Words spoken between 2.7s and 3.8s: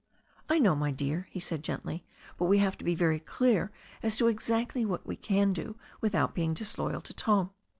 to be very clear